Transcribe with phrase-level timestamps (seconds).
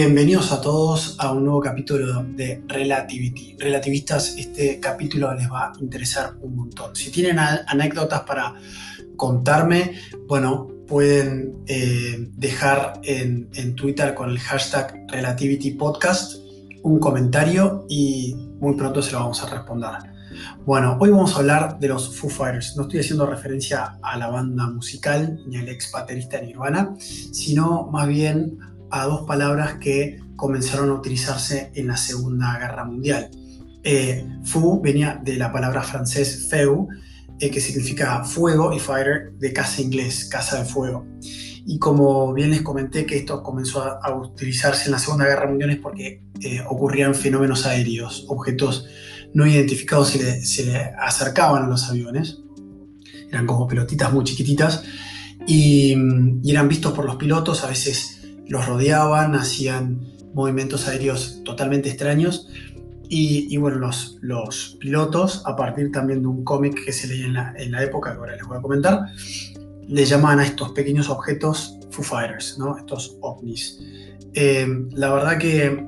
[0.00, 3.56] Bienvenidos a todos a un nuevo capítulo de Relativity.
[3.58, 6.94] Relativistas, este capítulo les va a interesar un montón.
[6.94, 8.54] Si tienen anécdotas para
[9.16, 9.98] contarme,
[10.28, 16.36] bueno, pueden eh, dejar en, Twitter con el hashtag Relativity Podcast
[16.84, 19.94] un comentario y muy pronto se lo vamos a responder.
[20.64, 22.76] Bueno, hoy vamos a hablar de los Foo Fighters.
[22.76, 28.06] No estoy haciendo referencia a la banda musical ni al ex baterista Nirvana, sino más
[28.06, 28.60] bien
[28.90, 33.30] a dos palabras que comenzaron a utilizarse en la Segunda Guerra Mundial.
[33.82, 36.88] Eh, Fu venía de la palabra francés feu,
[37.40, 41.06] eh, que significa fuego, y fighter de casa inglés, casa de fuego.
[41.66, 45.70] Y como bien les comenté que esto comenzó a, utilizarse en la Segunda Guerra Mundial
[45.70, 48.86] es porque eh, ocurrían fenómenos aéreos, objetos
[49.34, 52.38] no identificados se le, acercaban a los aviones,
[53.30, 54.84] eran como pelotitas muy chiquititas,
[55.46, 55.94] y,
[56.42, 58.17] y eran vistos por los pilotos, a veces
[58.48, 60.00] los rodeaban, hacían
[60.34, 62.48] movimientos aéreos totalmente extraños.
[63.10, 67.32] Y, bueno, los, los, pilotos, a partir también de un cómic que se leía en
[67.32, 69.06] la, en la, época, que ahora les voy a comentar,
[69.86, 72.76] le llamaban a estos pequeños objetos Foo Fighters, ¿no?
[72.76, 73.80] estos ovnis.
[74.34, 75.86] Eh, la verdad que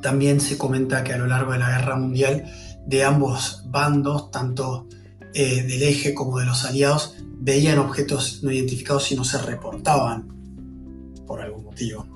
[0.00, 2.44] también se comenta que a lo largo de la guerra mundial,
[2.86, 4.88] de ambos bandos, tanto
[5.34, 10.35] eh, del eje como de los aliados, veían objetos no identificados y no se reportaban
[11.76, 12.06] motivo,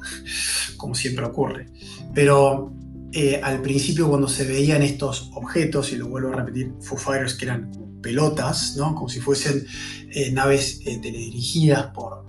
[0.79, 1.67] como siempre ocurre.
[2.15, 2.73] Pero
[3.13, 7.35] eh, al principio cuando se veían estos objetos, y lo vuelvo a repetir, Foo Fighters
[7.35, 7.71] que eran
[8.03, 8.95] pelotas, ¿no?
[8.95, 9.67] como si fuesen
[10.11, 12.25] eh, naves eh, teledirigidas por,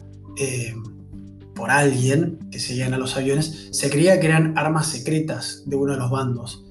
[1.56, 5.94] por alguien que seguían a los aviones, se creía que eran armas secretas de uno
[5.94, 6.66] de los bandos.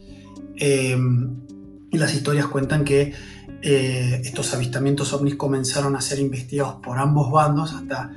[1.93, 3.15] y las historias cuentan que
[3.63, 8.11] estos avistamientos ovnis comenzaron a ser investigados por ambos bandos hasta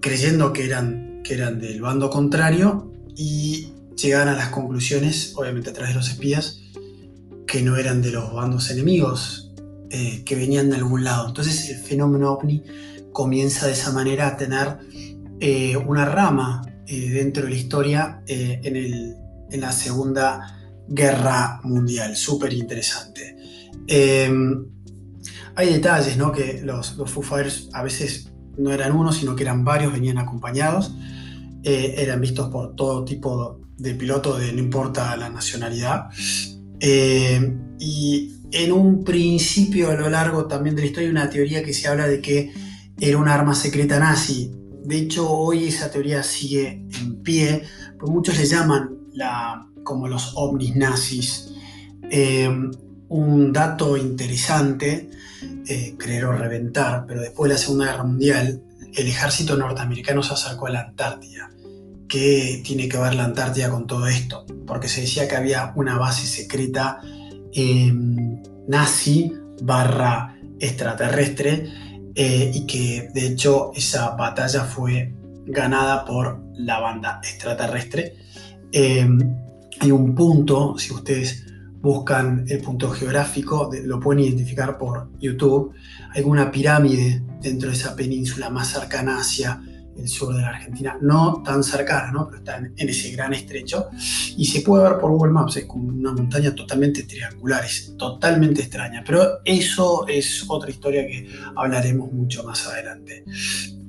[0.00, 5.72] creyendo que eran que eran del bando contrario y llegaban a las conclusiones, obviamente a
[5.72, 6.60] través de los espías,
[7.46, 9.52] que no eran de los bandos enemigos,
[9.90, 11.28] eh, que venían de algún lado.
[11.28, 12.62] Entonces el fenómeno ovni
[13.12, 14.78] comienza de esa manera a tener
[15.40, 19.16] eh, una rama eh, dentro de la historia en, el,
[19.50, 20.58] en, la Segunda
[20.88, 23.36] Guerra Mundial, súper interesante.
[25.56, 26.32] Hay detalles, ¿no?
[26.32, 27.24] Que los, los Foo
[27.72, 30.94] a veces no eran uno, sino que eran varios, venían acompañados,
[31.62, 36.08] eh, eran vistos por todo tipo de pilotos, de no importa la nacionalidad.
[36.80, 41.72] Eh, y en un principio, a lo largo también de la historia, una teoría que
[41.72, 42.52] se habla de que
[42.98, 44.52] era un arma secreta nazi.
[44.84, 47.62] De hecho, hoy esa teoría sigue en pie,
[47.98, 51.52] pues muchos le llaman la, como los ovnis nazis.
[52.10, 52.48] Eh,
[53.08, 55.10] un dato interesante
[55.66, 58.62] eh, creer o reventar, pero después de la Segunda Guerra Mundial,
[58.94, 61.50] el ejército norteamericano se acercó a la Antártida.
[62.08, 64.44] ¿Qué tiene que ver la Antártida con todo esto?
[64.66, 67.00] Porque se decía que había una base secreta
[67.52, 69.32] em, nazi
[69.62, 71.68] barra extraterrestre
[72.14, 75.12] eh, y que de hecho esa batalla fue
[75.46, 78.16] ganada por la banda extraterrestre.
[78.72, 79.36] Em,
[79.80, 81.46] hay un punto, si ustedes
[81.80, 85.72] buscan el punto geográfico, lo pueden identificar por YouTube.
[86.12, 89.62] Hay una pirámide dentro de esa península más cercana hacia
[89.96, 92.26] el sur de la Argentina, no tan cercana, ¿no?
[92.26, 93.88] pero está en, ese gran estrecho.
[94.36, 98.62] Y se puede ver por Google Maps, es como una montaña totalmente triangular, es totalmente
[98.62, 99.02] extraña.
[99.06, 103.24] Pero eso es otra historia que hablaremos mucho más adelante.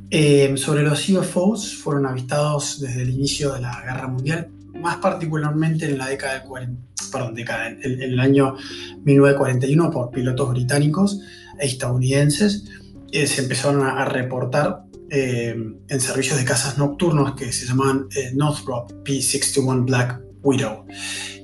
[0.09, 5.85] Eh, sobre los UFOs, fueron avistados desde el inicio de la Guerra Mundial, más particularmente
[5.85, 8.55] en la década de 40 perdón, década, en, el año
[9.03, 11.19] 1941 por pilotos británicos
[11.59, 12.65] e estadounidenses.
[13.12, 15.53] Eh, se empezaron a, reportar eh,
[15.88, 20.86] en servicios de casas nocturnos que se llamaban eh, Northrop P-61 Black Widow.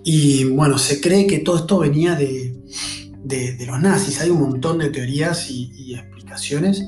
[0.05, 2.55] Y bueno, se cree que todo esto venía de,
[3.25, 4.21] de, los nazis.
[4.21, 6.85] Hay un montón de teorías y, y explicaciones.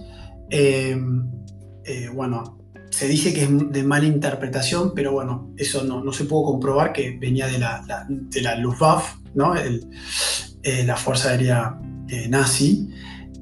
[2.14, 2.59] bueno,
[2.90, 6.94] se dice que es de mala interpretación, pero bueno, eso no, no se pudo comprobar
[6.94, 9.56] que venía de la, de la Luftwaffe, ¿no?
[9.56, 12.90] Eh, la Fuerza Aérea eh, Nazi.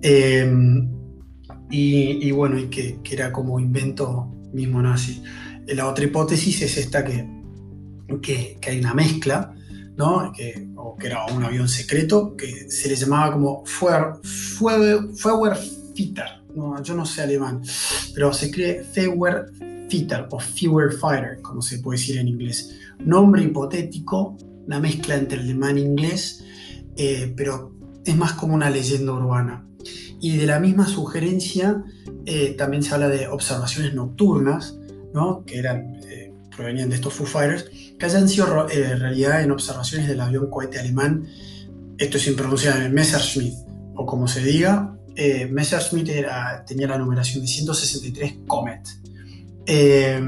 [0.01, 0.89] Em,
[1.69, 5.21] y, bueno, y que, que, era como invento mismo nazi.
[5.67, 7.27] La otra hipótesis es esta que,
[8.21, 9.53] que, que hay una mezcla,
[9.97, 10.31] ¿no?
[10.31, 16.95] Que, o que era un avión secreto, que se le llamaba como Feuerfitter, no, yo
[16.95, 17.61] no sé alemán,
[18.13, 22.75] pero se escribe Fighter o Fighter, como se puede decir en inglés.
[22.99, 26.43] Nombre hipotético, una mezcla entre alemán e inglés,
[26.97, 29.65] eh, pero es más como una leyenda urbana.
[30.19, 31.83] Y de la misma sugerencia
[32.25, 34.79] eh, también se habla de observaciones nocturnas,
[35.13, 35.45] ¿no?
[35.45, 37.69] que eran, eh, provenían de estos Foo Fighters,
[37.99, 41.27] que hayan sido eh, realidad en observaciones del avión cohete alemán,
[41.99, 43.53] esto es impronunciable, Messerschmitt,
[43.95, 48.87] o como se diga, eh, Messerschmitt era, tenía la numeración de 163 Comet.
[49.65, 50.21] Eh,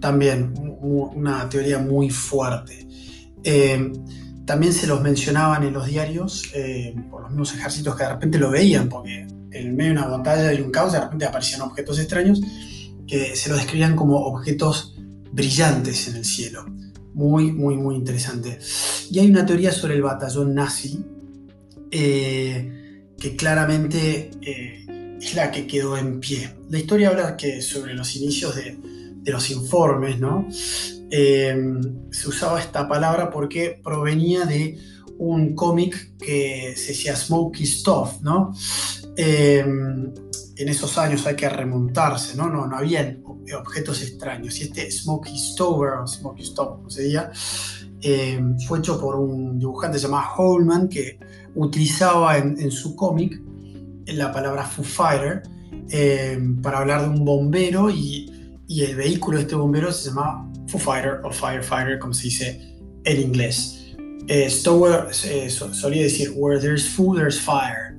[0.00, 2.88] también una teoría muy fuerte.
[3.42, 3.92] Eh,
[4.46, 6.44] también se los mencionaban en los diarios
[7.10, 10.52] por los mismos ejércitos que de repente lo veían, porque en medio de una batalla
[10.54, 12.40] y un caos de repente aparecían objetos extraños
[13.06, 14.96] que se los describían como objetos
[15.30, 16.64] brillantes en el cielo.
[17.12, 18.58] Muy, muy, muy interesante.
[19.10, 21.04] Y hay una teoría sobre el batallón nazi
[23.32, 26.50] claramente eh, es la que quedó en pie.
[26.68, 28.78] La historia habla que sobre los inicios de,
[29.24, 30.46] los informes, ¿no?
[31.10, 31.56] Eh,
[32.10, 34.78] se usaba esta palabra porque provenía de
[35.18, 38.54] un cómic que se decía Smokey Stuff, ¿no?
[39.16, 39.64] Eh,
[40.56, 42.48] en esos años hay que remontarse, ¿no?
[42.48, 43.16] No, no había
[43.58, 44.58] objetos extraños.
[44.60, 47.30] Y este Smokey Stover, Smokey Stuff, como se decía,
[48.66, 51.18] fue hecho por un dibujante llamado Holman que
[51.54, 53.40] utilizaba en, su cómic
[54.06, 55.42] la palabra Foo Fighter
[55.90, 58.30] eh, para hablar de un bombero y,
[58.68, 63.20] el vehículo de este bombero se llamaba Foo Fighter o Firefighter, como se dice en
[63.20, 63.94] inglés.
[64.26, 67.96] Eh, Stower eh, solía decir, where there's Foo, there's fire.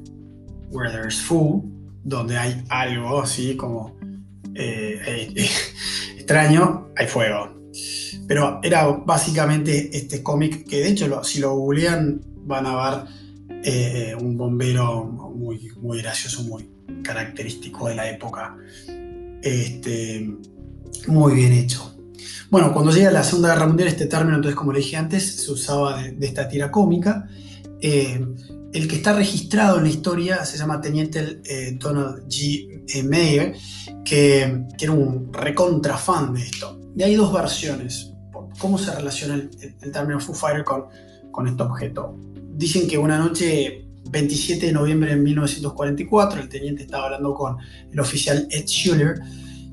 [0.71, 1.63] Where there's Foo,
[2.03, 3.95] donde hay algo así como
[6.17, 7.55] extraño, hay fuego.
[8.27, 13.25] Pero era básicamente este cómic que de hecho si lo googlean van a ver
[13.67, 16.69] eh, un bombero muy, gracioso, muy
[17.03, 18.55] característico de la época.
[19.41, 20.35] Este,
[21.07, 21.95] muy bien hecho.
[22.49, 25.51] Bueno, cuando llega la Segunda Guerra Mundial, este término, entonces, como le dije antes, se
[25.51, 27.27] usaba de, esta tira cómica.
[27.81, 28.23] Eh,
[28.71, 33.03] el que está registrado en la historia se llama Teniente eh, Donald G.
[33.03, 33.55] Mayer,
[34.03, 36.79] que, que, era un recontra fan de esto.
[36.95, 38.14] Y hay dos versiones.
[38.57, 40.85] ¿Cómo se relaciona el, término Foo Fighter con,
[41.31, 42.15] con este objeto?
[42.55, 47.57] dicen que una noche, 27 de noviembre de 1944, el teniente estaba hablando con
[47.91, 49.19] el oficial Ed Schuller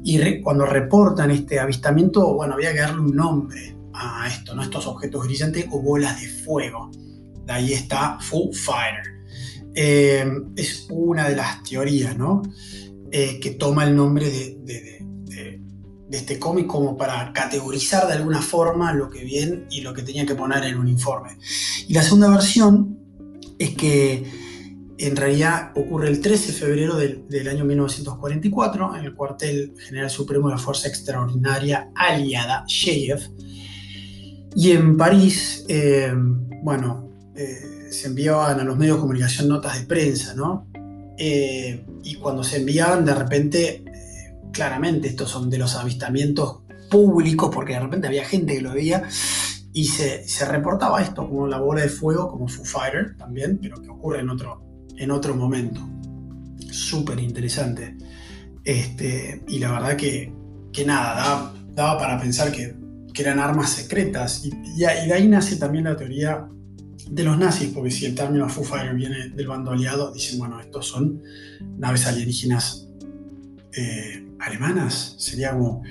[0.05, 4.62] y cuando reportan este avistamiento, bueno, había que darle un nombre a esto, ¿no?
[4.62, 6.90] Estos objetos brillantes o bolas de fuego.
[7.46, 9.12] De ahí está Foo Fighter.
[9.75, 10.26] Eh,
[10.56, 12.43] es una de las teorías, ¿no?
[13.12, 15.06] Eh, que toma el nombre de,
[16.12, 20.26] este cómic como para categorizar de alguna forma lo que bien y lo que tenía
[20.26, 21.38] que poner en un informe.
[21.88, 22.98] Y la segunda versión
[23.58, 24.24] es que
[24.98, 30.48] en realidad ocurre el 13 de febrero del, año 1944 en el cuartel general supremo
[30.48, 33.20] de la Fuerza Extraordinaria Aliada, Sheyev.
[34.54, 36.12] Y en París, eh,
[36.62, 40.68] bueno, eh, se enviaban a los medios de comunicación notas de prensa, ¿no?
[41.18, 43.84] Eh, y cuando se enviaban, de repente
[44.52, 46.60] claramente estos son de los avistamientos
[46.90, 49.02] públicos, porque de repente había gente que lo veía
[49.72, 53.88] y se, reportaba esto como la bola de fuego, como Foo Fighter también, pero que
[53.88, 54.62] ocurre en otro,
[54.96, 55.81] en otro momento.
[56.70, 57.96] Súper interesante.
[58.65, 60.32] Este, y la verdad que,
[60.72, 62.81] que nada, daba, para pensar que,
[63.15, 64.44] eran armas secretas.
[64.44, 66.48] Y, y, de ahí nace también la teoría
[67.08, 70.58] de los nazis, porque si el término Foo Fighter viene del bando aliado, dicen, bueno,
[70.60, 71.22] estos son
[71.79, 72.81] naves alienígenas
[73.74, 75.14] eh, alemanas.
[75.19, 75.82] Sería como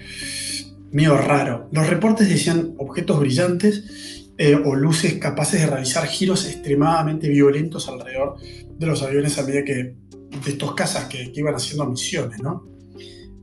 [0.91, 1.69] medio raro.
[1.71, 8.35] Los reportes decían objetos brillantes eh, o luces capaces de realizar giros extremadamente violentos alrededor
[8.77, 9.95] de los aviones a medida que
[10.43, 12.67] de estos cazas que, iban haciendo misiones, ¿no?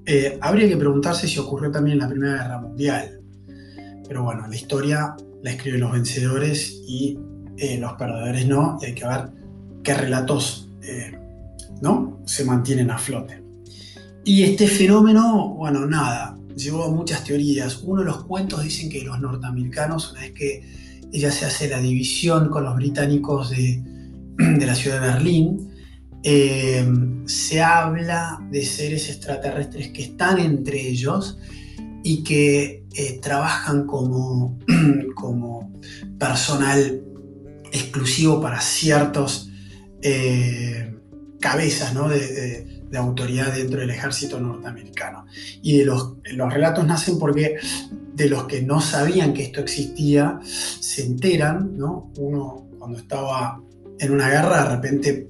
[0.07, 3.21] Eh, habría que preguntarse si ocurrió también en la Primera Guerra Mundial.
[4.07, 7.19] Pero bueno, la historia la escriben los vencedores y
[7.79, 9.31] los perdedores no, y hay que ver
[9.83, 10.71] qué relatos
[11.83, 12.23] ¿no?
[12.25, 13.48] se mantienen a flote.
[14.29, 17.81] Y este fenómeno, bueno, nada, llevó a muchas teorías.
[17.83, 20.63] Uno de los cuentos dicen que los norteamericanos, una vez que
[21.11, 23.83] ella se hace la división con los británicos de,
[24.37, 25.71] la ciudad de Berlín,
[26.23, 26.87] eh,
[27.25, 31.39] se habla de seres extraterrestres que están entre ellos
[32.05, 34.59] y que eh, trabajan como,
[35.15, 35.73] como
[36.19, 37.03] personal
[37.73, 39.51] exclusivo para ciertos
[40.03, 40.95] eh,
[41.41, 42.11] cabezas ¿no?
[42.11, 45.27] de, autoridad dentro del ejército norteamericano.
[45.63, 47.57] Y de los, los relatos nacen porque
[48.15, 52.11] de los que no sabían que esto existía, se enteran, ¿no?
[52.19, 53.61] Uno cuando estaba
[53.99, 55.29] en una guerra, de repente,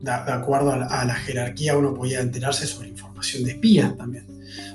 [0.00, 4.26] de, acuerdo a la, jerarquía, uno podía enterarse sobre información de espías también.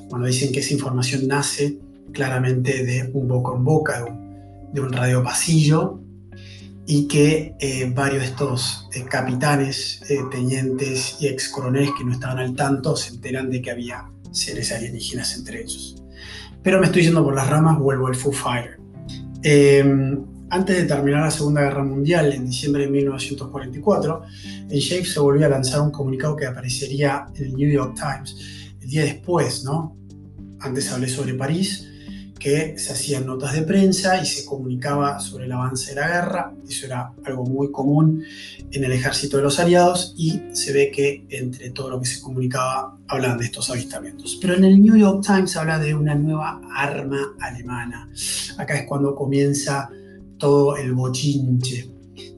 [0.09, 1.77] Bueno, dicen que esa información nace
[2.11, 6.02] claramente de un boca en boca, de un, de un radio pasillo,
[6.85, 12.11] y que eh, varios de estos eh, capitanes, eh, tenientes y ex coroneles que no
[12.11, 16.03] estaban al tanto se enteran de que había seres alienígenas entre ellos.
[16.61, 18.79] Pero me estoy yendo por las ramas, vuelvo al Foo Fighter.
[19.43, 24.21] Em, antes de terminar la Segunda Guerra Mundial, en diciembre de 1944,
[24.69, 28.35] en Shape se volvió a lanzar un comunicado que aparecería en el New York Times
[28.81, 29.97] el día después, ¿no?
[30.59, 31.89] Antes hablé sobre París,
[32.43, 36.53] que se hacían notas de prensa y se comunicaba sobre el avance de la guerra.
[36.67, 38.21] Eso era algo muy común
[38.69, 42.21] en el ejército de los aliados y se ve que entre todo lo que se
[42.21, 44.37] comunicaba hablaban de estos avistamientos.
[44.41, 48.09] Pero en el New York Times habla de una nueva arma alemana.
[48.57, 49.89] Acá es cuando comienza
[50.37, 51.91] todo el bochinche.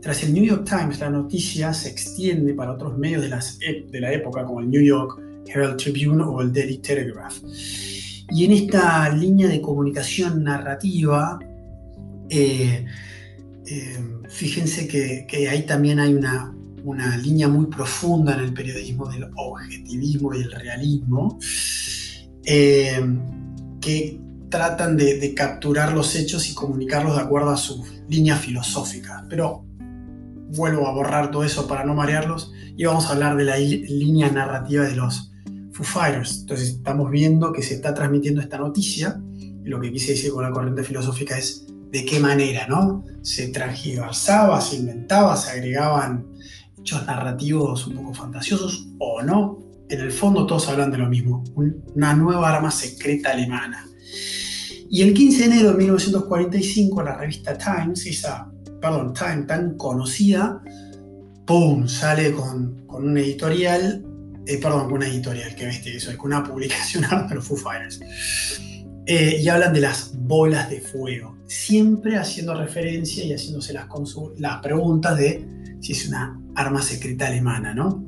[0.03, 3.99] Tras el New York Times, la noticia se extiende para otros medios de, las, de
[3.99, 7.37] la época, como el New York Herald Tribune o el Daily Telegraph.
[8.29, 11.39] Y en esta línea de comunicación narrativa,
[12.29, 12.85] eh,
[13.67, 16.51] eh, fíjense que, ahí también hay una,
[17.21, 21.39] línea muy profunda en el periodismo del objetivismo y el realismo,
[22.45, 23.03] eh,
[23.81, 29.25] que tratan de, capturar los hechos y comunicarlos de acuerdo a su línea filosófica.
[29.29, 29.65] Pero
[30.55, 34.29] vuelvo a borrar todo eso para no marearlos y vamos a hablar de la línea
[34.31, 35.31] narrativa de los
[35.75, 36.39] Foo Fighters.
[36.41, 40.43] Entonces estamos viendo que se está transmitiendo esta noticia y lo que quise decir con
[40.43, 43.03] la corriente filosófica es de qué manera, ¿no?
[43.21, 46.27] Se transgiversaba, se inventaba, se agregaban
[46.79, 49.59] hechos narrativos un poco fantasiosos o no.
[49.89, 51.43] En el fondo todos hablan de lo mismo,
[51.93, 53.85] una nueva arma secreta alemana.
[54.89, 60.61] Y el 15 de enero de 1945 la revista Times, esa, perdón, Time tan conocida,
[61.45, 61.85] ¡pum!
[61.89, 64.04] sale con, con un editorial
[64.47, 67.99] eh, perdón, una editorial, que bestia que soy, con una publicación de los Foo Fighters.
[69.07, 73.87] Eh, y hablan de las bolas de fuego, siempre haciendo referencia y haciéndose las,
[74.63, 75.47] preguntas de
[75.79, 78.03] si es una arma secreta alemana, ¿no?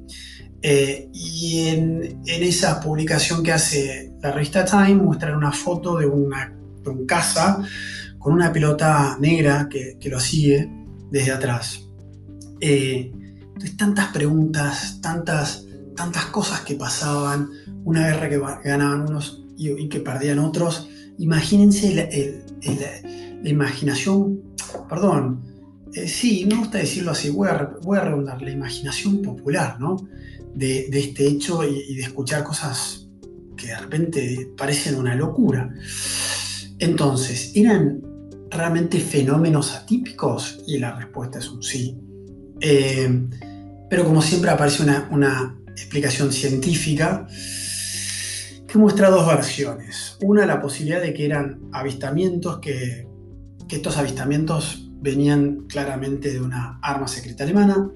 [0.60, 6.52] Eh, y en, esa publicación que hace la revista Time muestran una foto de, una,
[6.84, 7.62] de un caza
[8.18, 10.68] con una pelota negra que, que lo sigue
[11.12, 11.88] desde atrás.
[12.60, 15.67] entonces, tantas preguntas, tantas
[15.98, 17.50] tantas cosas que pasaban,
[17.84, 20.88] una guerra que ganaban unos y, que perdían otros.
[21.18, 24.42] Imagínense la, imaginación,
[24.88, 25.42] perdón,
[25.94, 29.98] eh, sí, me gusta decirlo así, voy a, voy redundar, la imaginación popular, ¿no?
[30.54, 33.08] De, este hecho y, de escuchar cosas
[33.58, 35.74] que de repente parecen una locura.
[36.80, 38.02] Entonces, ¿eran
[38.52, 40.64] realmente fenómenos atípicos?
[40.68, 41.98] Y la respuesta es un sí.
[42.60, 43.28] Eh,
[43.90, 47.28] pero como siempre aparece una, explicación científica
[48.68, 50.18] que muestra dos versiones.
[50.22, 53.08] Una, la posibilidad de que eran avistamientos, que,
[53.70, 57.90] estos avistamientos venían claramente de una arma secreta alemana.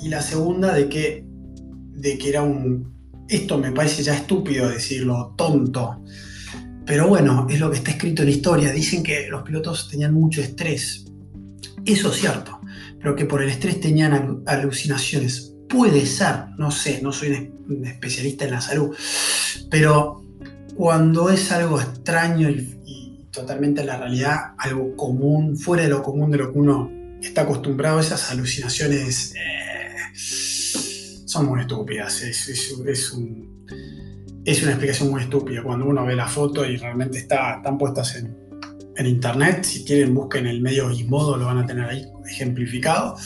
[0.00, 1.24] Y la segunda, de que,
[1.92, 2.96] de que era un...
[3.28, 6.02] Esto me parece ya estúpido decirlo, tonto.
[6.86, 8.72] Pero bueno, es lo que está escrito en la historia.
[8.72, 11.04] Dicen que los pilotos tenían mucho estrés.
[11.84, 12.60] Eso es cierto,
[12.98, 18.44] pero que por el estrés tenían alucinaciones Puede ser, no sé, no soy un especialista
[18.46, 18.96] en la salud,
[19.70, 20.24] pero
[20.78, 22.74] cuando es algo extraño y,
[23.32, 28.00] totalmente la realidad, algo común, fuera de lo común de lo que uno está acostumbrado,
[28.00, 32.22] esas alucinaciones eh, son muy estúpidas.
[32.22, 32.90] Es, una
[34.70, 35.62] explicación muy estúpida.
[35.62, 38.36] Cuando uno ve la foto y realmente está, están puestas en,
[38.96, 43.16] en internet, si quieren busquen el medio Gizmodo, lo van a tener ahí ejemplificado.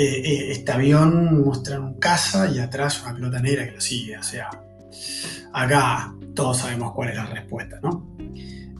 [0.00, 4.16] Eh, eh, este avión muestra un caza y atrás una pelota negra que lo sigue.
[4.16, 4.48] O sea,
[5.52, 8.16] acá todos sabemos cuál es la respuesta, ¿no?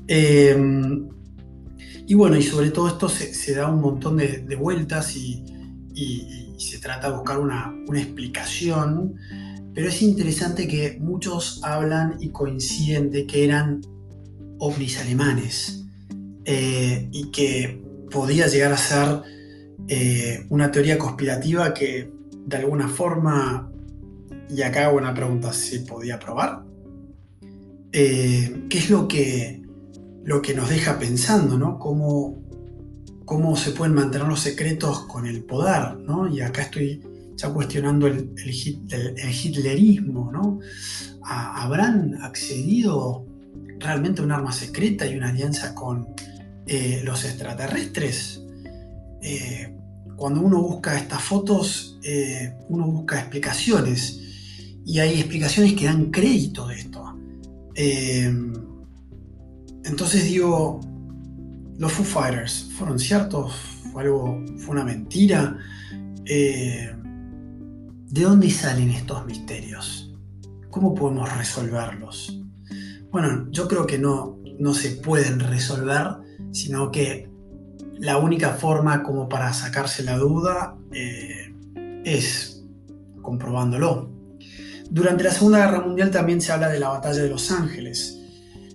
[0.06, 1.08] Em,
[2.06, 5.44] y bueno, y sobre todo esto se, da un montón de, vueltas y,
[6.56, 9.16] se trata de buscar una, explicación,
[9.74, 13.80] pero es interesante que muchos hablan y coinciden de que eran
[14.60, 15.84] ovnis alemanes
[16.44, 19.37] eh, y que podía llegar a ser
[19.88, 22.10] eh, una teoría conspirativa que
[22.46, 23.70] de alguna forma,
[24.50, 26.62] y acá hago una pregunta, ¿se podía probar?
[27.92, 29.62] Eh, ¿Qué es lo que,
[30.24, 31.78] lo que nos deja pensando, ¿no?
[31.78, 32.42] ¿Cómo,
[33.24, 36.28] cómo se pueden mantener los secretos con el poder, ¿no?
[36.28, 37.02] Y acá estoy
[37.36, 40.60] ya cuestionando el, el, hitlerismo, ¿no?
[41.22, 43.24] ¿Habrán accedido
[43.78, 46.08] realmente a un arma secreta y una alianza con
[46.66, 48.42] eh, los extraterrestres?
[50.18, 54.20] Cuando uno busca estas fotos, eh, uno busca explicaciones
[54.84, 57.16] y hay explicaciones que dan crédito de esto.
[57.76, 58.26] Eh,
[59.84, 60.80] entonces digo,
[61.78, 63.54] los Foo Fighters fueron ciertos,
[63.92, 65.56] fue algo, fue una mentira.
[66.24, 66.92] Eh,
[68.10, 70.12] ¿De dónde salen estos misterios?
[70.68, 72.42] ¿Cómo podemos resolverlos?
[73.12, 76.08] Bueno, yo creo que no, no se pueden resolver,
[76.50, 77.27] sino que
[78.00, 81.54] la única forma como para sacarse la duda eh,
[82.04, 82.64] es
[83.22, 84.10] comprobándolo.
[84.90, 88.14] Durante la Segunda Guerra Mundial también se habla de la batalla de Los Ángeles.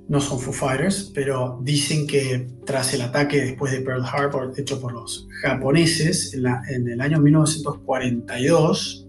[0.07, 4.79] No son Foo Fighters, pero dicen que tras el ataque después de Pearl Harbor hecho
[4.79, 9.07] por los japoneses en, el año 1942,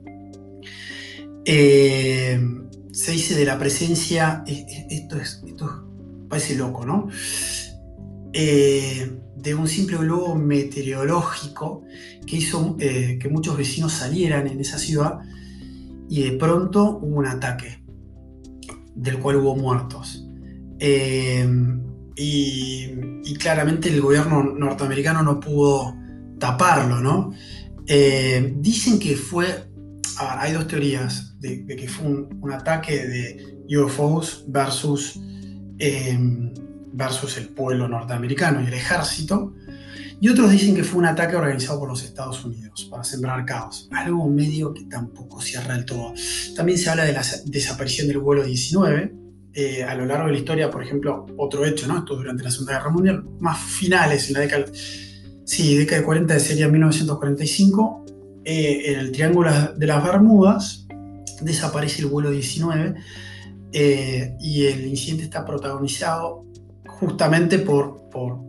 [1.44, 2.40] eh,
[2.92, 5.85] se dice de la presencia, esto, es, esto
[6.28, 7.09] parece loco, ¿no?
[8.36, 11.84] Eh, de un simple globo meteorológico
[12.26, 15.20] que hizo eh, que muchos vecinos salieran en esa ciudad
[16.08, 17.84] y de pronto hubo un ataque
[18.96, 20.26] del cual hubo muertos.
[20.80, 21.46] Eh,
[22.16, 25.94] y, claramente el gobierno norteamericano no pudo
[26.38, 27.32] taparlo, ¿no?
[27.86, 29.46] dicen que fue,
[30.18, 35.20] hay dos teorías de, que fue un, ataque de UFOs versus
[36.94, 39.54] versus el pueblo norteamericano y el ejército,
[40.20, 43.88] y otros dicen que fue un ataque organizado por los Estados Unidos para sembrar caos,
[43.92, 46.14] algo medio que tampoco cierra del todo.
[46.56, 49.14] También se habla de la desaparición del vuelo 19.
[49.56, 51.98] Eh, a lo largo de la historia, por ejemplo, otro hecho, ¿no?
[51.98, 54.64] Esto durante la Segunda Guerra Mundial, más finales, en la década,
[55.44, 58.04] sí, década de 40, sería 1945,
[58.44, 60.86] eh, en el Triángulo de las Bermudas
[61.40, 62.94] desaparece el vuelo 19
[63.72, 66.44] eh, y el incidente está protagonizado
[67.00, 68.40] justamente por, por,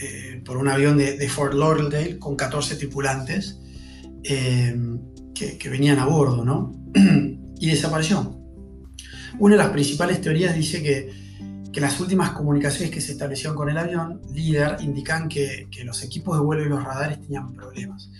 [0.00, 3.60] eh, un avión de, Fort Lauderdale con 14 tripulantes
[4.22, 4.74] eh,
[5.34, 6.72] que, venían a bordo, ¿no?
[7.58, 8.38] y desapareció.
[9.38, 11.10] Una de las principales teorías dice que,
[11.72, 16.02] que, las últimas comunicaciones que se establecieron con el avión líder indican que, que los
[16.02, 18.10] equipos de vuelo y los radares tenían problemas.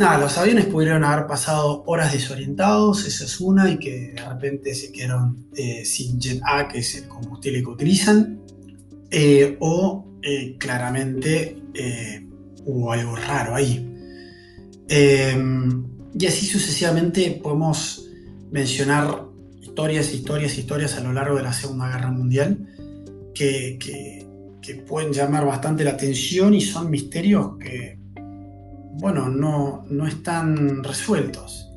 [0.00, 4.74] Nada, los aviones pudieron haber pasado horas desorientados, esa es una, y que de repente
[4.74, 8.40] se quedaron eh, sin Jet A, que es el combustible que utilizan,
[9.10, 11.58] eh, o eh, claramente
[12.64, 13.86] hubo algo raro ahí.
[14.88, 15.84] Em,
[16.18, 18.08] y así sucesivamente podemos
[18.50, 19.26] mencionar
[19.60, 22.56] historias, historias, historias a lo largo de la Segunda Guerra Mundial
[23.34, 23.76] que,
[24.62, 27.99] que pueden llamar bastante la atención y son misterios que
[28.94, 31.70] bueno, no, no están resueltos.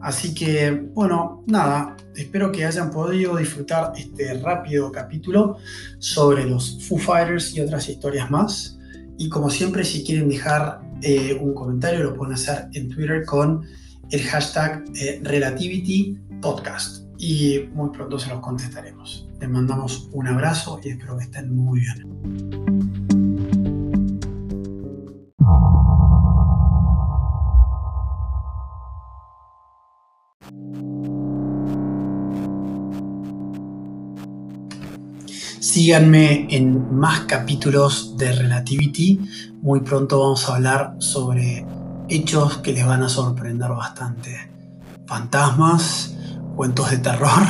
[0.00, 5.56] Así que, bueno, nada, espero que hayan podido disfrutar este rápido capítulo
[5.98, 8.78] sobre los Foo Fighters y otras historias más.
[9.18, 13.64] Y como siempre, si quieren dejar eh, un comentario, lo pueden hacer en Twitter con
[14.10, 17.04] el hashtag eh, Relativity Podcast.
[17.18, 19.26] Y muy pronto se los contestaremos.
[19.40, 22.95] Les mandamos un abrazo y espero que estén muy bien.
[35.76, 39.20] Síganme en más capítulos de Relativity.
[39.60, 41.66] Muy pronto vamos a hablar sobre
[42.08, 44.50] hechos que les van a sorprender bastante.
[45.04, 46.16] Fantasmas,
[46.56, 47.42] cuentos de terror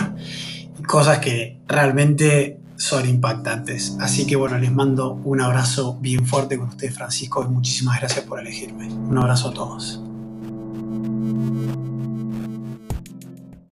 [0.76, 3.96] y cosas que realmente son impactantes.
[4.00, 8.24] Así que bueno, les mando un abrazo bien fuerte con ustedes, Francisco, y muchísimas gracias
[8.24, 8.88] por elegirme.
[8.88, 10.00] Un abrazo a todos.